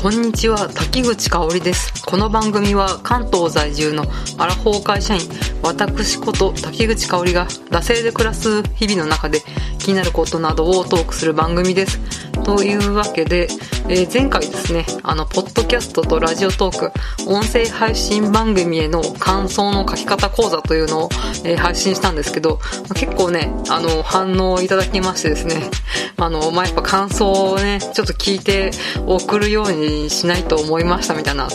[0.00, 2.04] こんにちは滝口香織です。
[2.06, 4.04] この番組は関東在住の
[4.38, 5.22] アラフォー会社員
[5.60, 9.42] 私こと滝口香織が惰性で暮らす日々の中で
[9.80, 12.27] 気になることなどをトークする番組です。
[12.48, 13.46] というわけで、
[13.90, 16.92] えー前回ですねあのポッドキャストとラジオトーク
[17.30, 21.08] 音声配信番組への感想の書き方講座というのを、
[21.44, 22.58] えー配信したんですけど
[22.94, 25.70] 結構ねあの反応いただきましてですね
[26.16, 28.70] あの、まあ、やっぱ感想をねちょっと聞いて
[29.06, 31.48] 送るようにしないと思いましたみたいな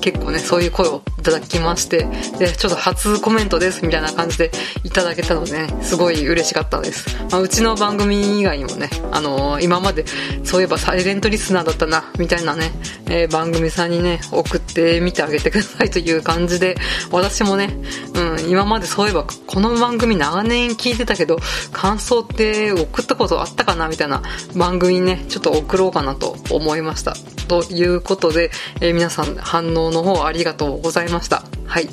[0.00, 2.06] 結構ね、そういう声をいただきまして、
[2.38, 4.50] で、ちょっと初コメントですみたいな感じで
[4.84, 7.16] いただけたのでね、すごい嬉しかったです。
[7.30, 10.04] まあ、うちの番組以外にもね、あのー今まで
[10.44, 12.70] そういえばサイレントリスナーだったな、みたいなね、
[13.06, 16.76] えー番組さんにね、送ってみてあげてくださいという感じで、
[17.10, 17.76] 私もね、
[18.14, 21.38] うん、今までそういえばこの番組長年聞いてたけど、
[21.72, 24.22] 感想って送ったことあったかなみたいな
[24.56, 27.14] 番組にね、ちょっと送ろうかなと思いました。
[27.48, 31.44] ということで、えー皆さん反応の方ありがとうございますした。
[31.66, 31.88] はい。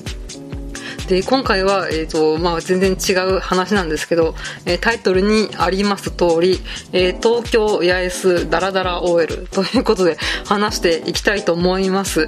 [1.07, 4.33] で、今回は、えっ、と、まあ、全然違う話なんですけど、
[4.65, 6.59] えータイトルにあります通り、
[6.93, 12.27] えー東京八重洲ダラダラ OL ということで話していきたいと思います。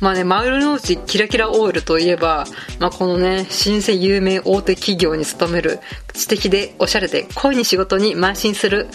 [0.00, 2.46] まあね、丸の内キラキラ OL といえば、
[2.78, 5.80] まあこのね、新生有名大手企業に勤める
[6.12, 8.88] 知的でおしゃれで恋に仕事に邁進する、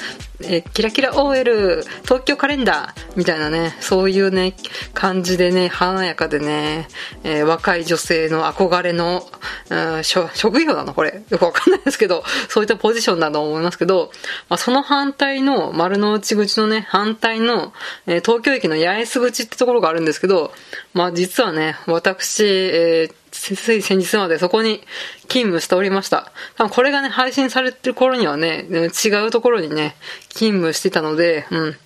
[0.45, 4.55] えーキラキラ OL 東京カレンダーみたいなね、そういうね、
[4.93, 6.87] 感じでね、華やかでね、
[7.23, 9.23] えー若い女性の憧れの、
[9.69, 10.93] うん職業なの？
[10.93, 11.23] これ。
[11.29, 14.11] よくわかんないですけど、そういったポジションだと思いますけど、
[14.49, 17.73] まあ、その反対の、丸の内口のね、反対の、
[18.07, 20.53] えー東京駅の八重洲口ってところがあるんですけど、
[20.93, 24.81] まあ実はね、私、えーつい先日までそこに
[25.23, 26.31] 勤務しておりました。
[26.55, 29.95] 多分これがね、配信されてる頃にはね、違うところにね、
[30.29, 31.77] 勤務してたので、うん。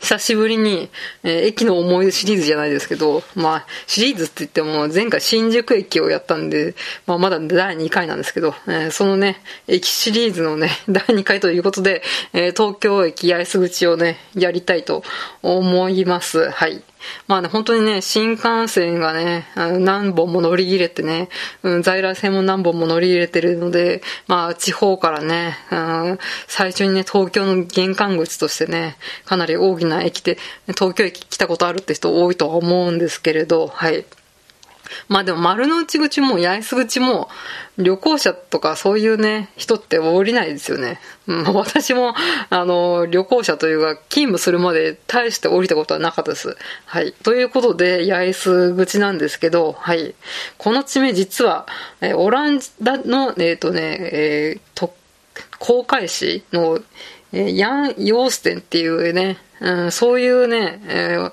[0.00, 0.90] 久しぶりに、
[1.22, 6.74] えー駅の思い出シリーズじゃないですけど、まあ、シリーズって言っても、前回新宿駅をやったんで、
[7.06, 15.04] まあ、まだ第2回なんですけど、えーそのね、駅シリーズのね、 第2回ということで、えー東京駅八重洲口をね、やりたいと
[15.42, 16.50] 思います。
[16.50, 16.82] はい。
[17.26, 21.28] まあね、本当にね、新幹線がね、何本も乗り入れてね、
[21.62, 30.38] うん、在来線も何本も乗り入れてるので、まあ、地方からね、うん最初にね、東京の玄関口としてね、かなり大きな駅で、
[30.68, 34.04] 東京駅来たことあるって人多いとは思うんですけれど、はい。
[35.08, 37.28] まあでも丸の内口も八重洲口も
[37.78, 40.98] 旅行者とかそういうね、人って降りないですよね。
[41.26, 42.14] うん、私も、
[42.50, 46.56] あの、旅行者というか勤務するまで大して降りたことはなかったです。
[46.86, 47.12] はい。
[47.12, 50.14] ということで、八重洲口なんですけど、はい。
[50.56, 51.66] この地名実は、
[52.00, 54.94] えオランダの、えっ、とね、えーと、
[55.58, 56.80] 航海士の、
[57.36, 61.32] えヤン・ヨーステンっていうね、うん、そういうね、えー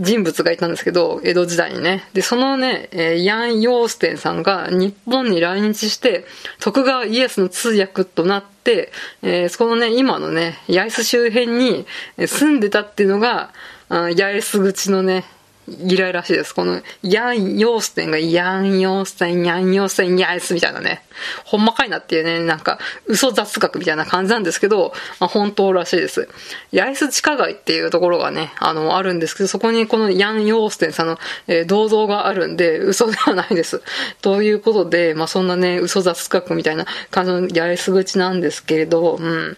[0.00, 2.08] 人物がいたんですけど、江戸時代にね。
[2.14, 6.24] で、そのね、えーヤン・ヨーステンさんが日本に来日して、
[6.58, 8.90] 徳川家康の通訳となって、
[9.22, 11.86] えーそのね、今のね、八重洲周辺に
[12.18, 13.52] 住んでたっていうのが、
[13.88, 15.24] 八重洲口のね、
[15.66, 16.54] 由来らしいです。
[16.54, 21.02] この、ヤン・ヨーステンが、ヤン・ヨーステン、ヤン・ヨーステン、ヤエスみたいなね。
[21.44, 26.28] ほんまかいなっていうね、なんか、嘘雑学みたいな感じなんですけど、まあ、本当らしいです。
[26.72, 33.82] 八重洲地下街っていうところがね、あの、あるんですけど、そこにこのヤン・ヨーステンさんの、えー銅像があるんで、嘘ではないです。
[34.20, 39.56] ということで、まあ、そんなね、嘘雑学みたいな感じの八重洲口なんですけれど、うん。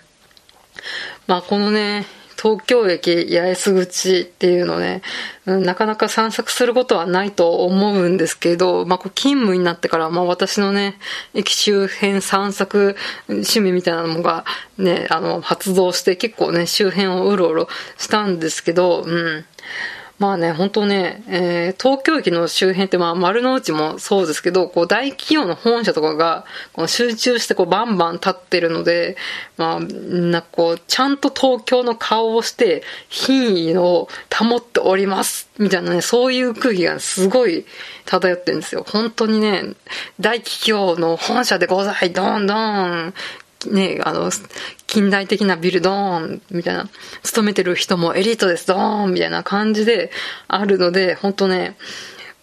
[1.27, 2.06] まあこのね、
[2.41, 5.02] 東京駅八重洲口っていうのね、
[5.47, 10.98] うんなかなか散策することはないと思うんですけど、まあこう勤務になってから、まあ私のね、
[11.34, 12.97] 駅周辺散策
[13.28, 14.44] 趣味みたいなのが
[14.78, 19.44] ね、あの、発動して結構ね、周辺をうろうろしたんですけど、うん。
[20.19, 29.16] まあね、本当ね、えー東京駅の周辺ってまあ丸の内もそうですけど、こう大企業の本社とかがこう集中してこうバンバン立ってるので、
[29.59, 37.66] まあ、なんかこう、ちゃんと東京の顔をして品位を保っております、みたいなね、そういう空気がすごい
[38.07, 38.86] 漂ってるんですよ。
[38.89, 39.74] 本当にね、
[40.18, 43.15] 大企業の本社でござい、どんどん、
[43.71, 44.30] ね、あの、
[44.86, 46.89] 近代的なビルドーンみたいな、
[47.22, 50.10] 勤めてる人もエリートです、ドーンみたいな感じで
[50.48, 51.77] あるので、本当ね、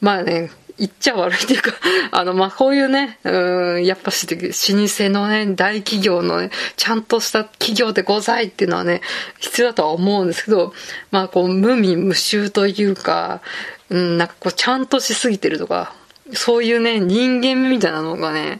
[0.01, 1.71] まあね、言っちゃ悪いっていうか、
[2.11, 9.01] あの、まあ、こういうね、うん、やっぱし、老舗のね、大企業のね、ちゃんとした企業でございっていうのはね、
[9.39, 10.73] 必要だとは思うんですけど、
[11.11, 13.41] まあ、こう、無味無臭というか、
[13.89, 15.93] うん、なんかこう、ちゃんとしすぎてるとか、
[16.33, 18.59] そういうね、人間みたいなのがね、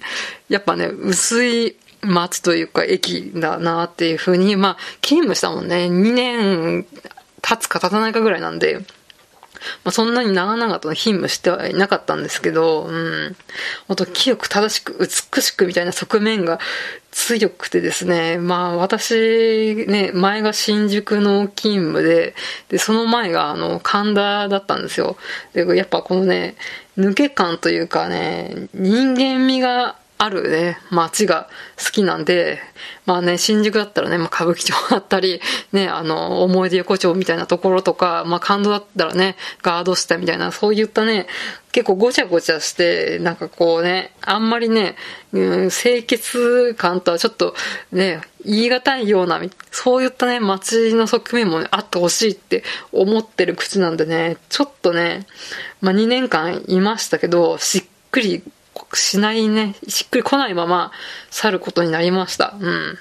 [0.50, 5.88] やっぱね、薄い街というか駅だなっていうふうに、まあ、勤務したもんね。
[5.88, 6.86] 2年
[7.44, 8.80] 立つか立たないかぐらいなんで、
[9.84, 13.36] まあ、そんなに長々と勤務してはいなかったんですけど、うん。
[13.88, 16.60] 本当清く正しく美しくみたいな側面が
[17.12, 22.36] 強くてですね、まあ私、ね、前が新宿の勤務で、
[22.70, 25.18] で、その前があの、神田だったんですよ。
[25.54, 26.56] で、やっぱこのね、
[26.98, 32.60] 抜け感というかね、人間味があるね、街が好きなんで、
[33.06, 35.42] まあね、新宿だったらね、まあ、歌舞伎町だったり、
[35.74, 41.28] ね、あの、思い出横丁みたいなところとか、まあ、感動だったらね、ガード下みたいな、そういったね、
[41.74, 44.96] 結構ごちゃごちゃして、なんかこうね、あんまりね、
[45.34, 47.54] うん、清潔感とはちょっと
[47.92, 49.42] ね、言い難いような、
[49.72, 55.26] そういったね、街の側面も、ね、あってほしいって思ってる口なんでね、ちょっとね、
[55.82, 58.42] まあ、2年間いましたけど、しっくり
[58.98, 60.92] しないね、しっくり来ないまま
[61.30, 62.56] 去ることになりました。
[62.60, 62.98] うん。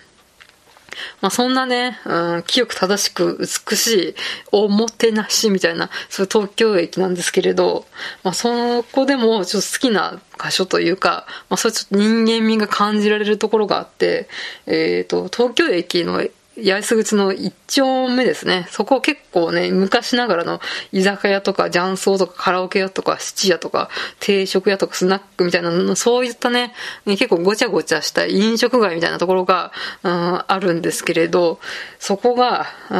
[1.20, 4.14] まあそんなね、うん、清く正しく美しい
[4.50, 7.86] おもてなしみたいな、そういう東京駅なんですけれど、
[8.22, 14.28] まあそこでもちょっと好きな箇所というか、まあそれちょっと人間味が感じられるところがあって、
[14.66, 16.22] えっ、ー、と、東京駅の
[16.56, 18.66] 八重洲口の一丁目ですね。
[18.70, 20.60] そこ結構ね、昔ながらの
[20.92, 23.88] 居酒屋とか雀荘とかカラオケ屋とか七屋とか
[24.20, 26.74] 定食屋とかスナックみたいなそういったね、
[27.06, 29.72] 結構ごちゃごちゃした飲食街みたいなところが、
[30.02, 31.58] うん、あるんですけれど、
[31.98, 32.94] そこが、う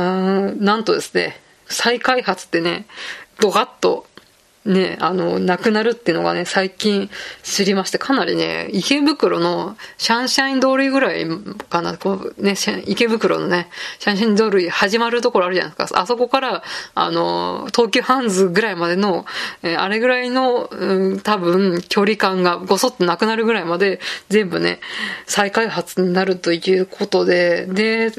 [0.54, 2.87] ん、なんとですね、再開発ってね、
[3.40, 4.06] ドカッと
[4.64, 7.11] ね、あの、なくなるっていうのがね、最近
[7.43, 11.26] 知りまして、かなりね、池袋のシャンシャイン通りぐらい
[11.69, 12.55] かな、こうね、
[12.87, 13.69] 池袋のね、
[13.99, 16.00] シャンシャイン通り始まるところあるじゃないですか。
[16.00, 16.62] あそこから、
[16.94, 19.26] あの、東急ハンズぐらいまでの、
[19.64, 23.99] えあれぐらいの、うん、多分、距離感がごそっとなくなるぐらいまで、
[24.29, 24.79] 全部ね、
[25.26, 28.12] 再開発になるということで、で、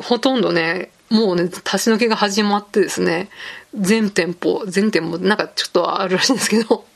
[0.00, 3.28] ほとんどね、もうね、立ち退けが始まってですね、
[3.78, 6.86] 全店舗、全店舗、なんかちょっとあるらしいんですけど、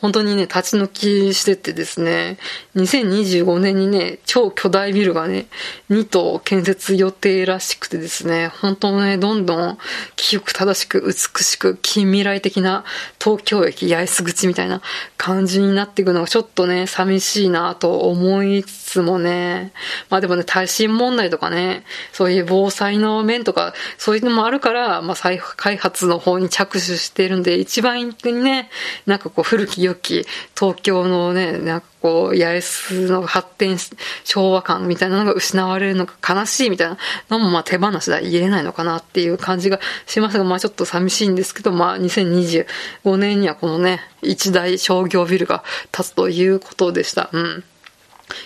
[0.00, 2.38] 本当にね、立ち退きしててですね、
[2.76, 5.46] 2025年にね、超巨大ビルがね、
[5.90, 9.78] 2棟建設予定らしくてですね、本当ね、どんどん
[10.16, 12.84] 清く正しく美しく近未来的な
[13.22, 14.82] 東京駅八重洲口みたいな
[15.16, 19.72] 感じになっていくのがちょっとね、寂しいなと思いつつもね、
[20.10, 28.70] まあでもね、耐震問題とかね、そういう防災の面とか、そういうのもあるから、まあ再開発の方に着手してるんで、一番にね、
[29.06, 30.26] なんかこう古き良き
[30.58, 33.90] 東京のね、なんかこう、八重洲の発展し、
[34.24, 36.98] 昭和感みたいなのが失われるのが悲しいみたいな
[37.30, 45.62] のもまあ手放しでは言えないのかなっていう感じがしますが、まあちょっと寂しいんですけど、まあ2025年にはこのね、一大商業ビルが
[45.92, 47.30] 建つということでした。
[47.32, 47.64] うん。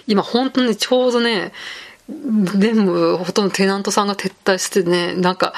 [0.06, 1.52] 今本当にちょうどね、
[2.08, 5.54] 全部ほとんどテナントさんが撤退してね、なんか、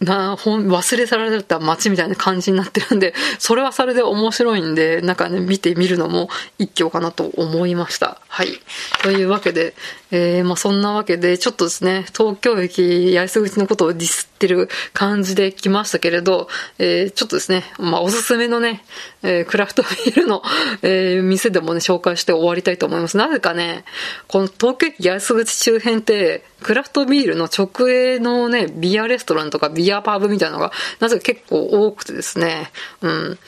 [0.00, 8.18] な、ほん、忘れ去られた街みたいな感じになってるんで、 それはそれで面白いんで、なんかね、見てみるのも一興かなと思いました。
[8.26, 8.60] はい。
[9.02, 9.74] というわけで、
[10.10, 16.48] えー、まあそんなわけで、ちょっとですね、東京駅八重洲口のことをディスってる感じで来ましたけれど、
[16.78, 18.82] えー、ちょっとですね、まあおすすめのね、
[19.22, 20.42] えー、クラフトビールの、
[20.82, 23.16] えー、店でもね、紹介して終わりたいと思います。
[23.16, 23.84] なぜかね、
[24.26, 32.70] この東京駅八重洲口周辺って、クラフトビールの直営のね、ビアレストランとかビアパブみたいなのが、なぜか結構多くてですね、
[33.02, 33.38] うん。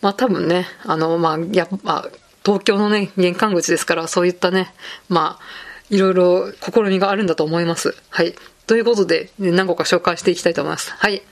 [0.00, 2.08] まあ多分ね、あの、まあ、やっぱ、
[2.44, 4.72] 東京のね、玄関口ですから、そういったね、
[5.08, 7.96] まあ、いろいろ試みがあるんだと思います。
[8.10, 8.34] はい。
[8.66, 10.92] ということで、何個か紹介していきたいと思います。
[10.92, 11.22] はい。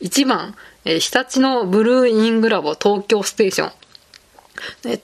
[0.00, 3.72] 1番、えー、日立のブルーイングラボ東京ステーション。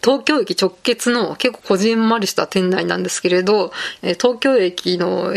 [0.03, 5.33] 東京駅直結の結構こじんまりした店内なんですけれど、東京駅の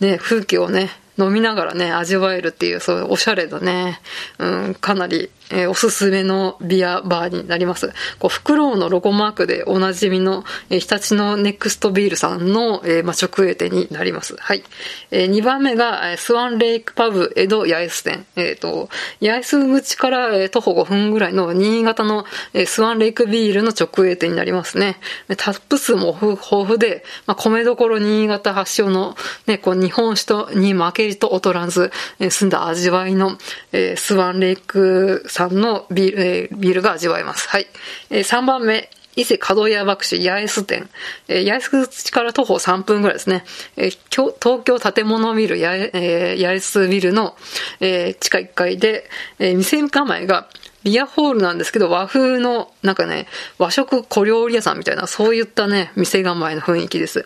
[0.00, 4.00] ね、風景をね、飲みながらね、味わえるっていう、そういうおしゃれなね、
[4.38, 7.92] うん、かなりえー、おすすめのビアバーになります。
[8.18, 14.36] こう、フクロウのロゴマークでおなじみの、えー、日立のネクストビールさんの、えー、まあ、直営店になります。
[14.38, 14.64] はい。
[15.10, 18.26] えー、2番目が、スワンレイクパブ江戸八重洲店。
[18.36, 18.88] えっ、ー、と、
[19.20, 24.98] 八重洲口から、えー、徒歩5分ぐらいの新潟の、えー、スワンレイクビールの直営店になりますね。
[25.36, 29.14] タップ数も豊富で、まあ、米どころ新潟発祥の、
[29.46, 33.38] ね、こう、日本酒とに負けじと劣らず、えー、澄んだ味わいの、
[33.72, 37.48] えー、スワンレイクさんのビール、えー、ビールが味わえます。
[37.48, 37.66] はい。
[38.10, 40.88] えー、3番目、伊勢門屋爆死八重洲店。
[41.28, 43.44] えー、八重洲口から徒歩3分ぐらいですね。
[43.76, 47.36] えー、東京建物ビル八重,、えー、八重洲ビルの、
[47.80, 49.08] えー、地下1階で、
[49.38, 50.48] えー、店構えが
[50.84, 53.26] ビアホールなんですけど、和風の、なんかね、
[53.58, 57.24] 和食小料理屋さんみたいな、そういったね、店構えの雰囲気です。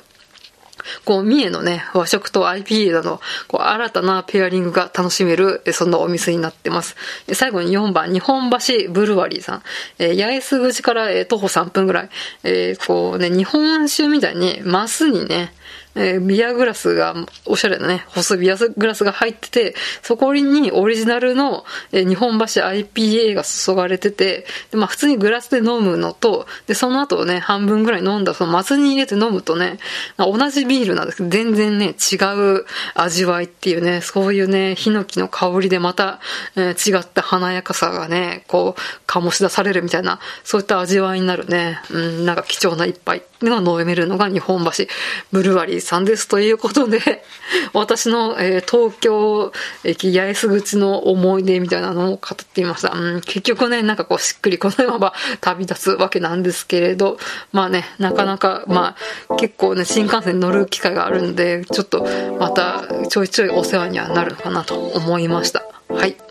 [1.04, 6.96] こう、三重のね、和食と IPA など、こう、新たなペアリングが楽しめる、そんなお店になってます。
[7.32, 9.62] 最後に4番、日本橋ブルワリーさん。
[9.98, 12.10] えー、八重洲口から、えー、徒歩3分ぐらい。
[12.44, 15.52] えー、こうね、日本酒みたいに、マスにね、
[15.94, 17.14] えー、ビアグラスが、
[17.46, 29.78] おしゃれなね、細ビアグラスが入ってて、そこにオリジナルの、えー、日本橋 IPA が注がれてて、で、まあ普通にグラスで飲むのと、で、その後ね、半分ぐらい飲んだその松に入れて飲むとね、
[30.16, 32.16] 同じビールなんですけど、全然ね、違
[32.58, 32.64] う
[32.94, 36.20] 味わいっていうね、そういうね、ヒノキの香りでまた、
[36.56, 43.22] えー、違った華やかさがね、こう、醸し出されるみたいな、そういった味わいになるね、うん、なんか貴重な一杯。
[43.42, 44.84] が飲めるのが日本橋
[45.32, 46.28] ブルワリーさんです。
[46.28, 47.24] ということで、
[47.72, 49.52] 私の、えー、東京
[49.84, 52.90] 駅八重洲口の思い出みたいなのを語ってみました。
[52.90, 57.18] うん、結局ね、なんかこうしっくりこのまま旅立つわけなんですけれど、
[57.52, 58.96] まあね、なかなか、ま
[59.28, 62.06] あ結構ね、新幹線に乗る機会があるんで、ちょっと
[62.38, 65.64] またちょいちょいお世話にはなるかなと思いました。
[65.88, 66.27] はい。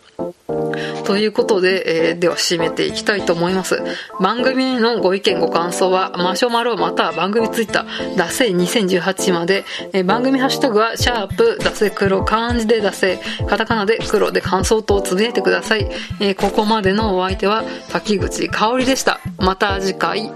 [1.05, 3.81] ということで、えー、では締めていきたいと思います。
[4.19, 15.87] 番組へのご意見ご感想は、マシュマロまたは番組ツイッター、ダセ2018まで、えー、番組ハッシュタグは、シャープ、ダセ黒、漢字でダセ、カタカナで黒で感想とつぶやいてください。
[16.19, 19.19] えー、ここまでのお相手は、滝口香織でした。
[19.37, 20.31] また次回。